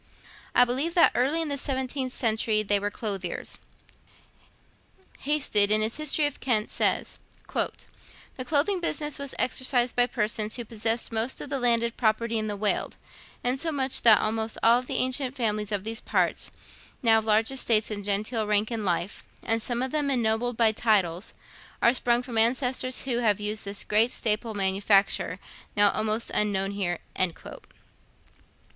[0.55, 3.59] I believe that early in the seventeenth century they were clothiers.
[5.19, 10.65] Hasted, in his history of Kent, says: 'The clothing business was exercised by persons who
[10.65, 12.97] possessed most of the landed property in the Weald,
[13.43, 16.49] insomuch that almost all the ancient families of these parts,
[17.03, 20.71] now of large estates and genteel rank in life, and some of them ennobled by
[20.71, 21.35] titles,
[21.79, 25.37] are sprung from ancestors who have used this great staple manufacture,
[25.77, 26.97] now almost unknown here.'